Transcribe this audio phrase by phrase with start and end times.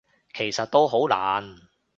[0.33, 1.67] 其實都好難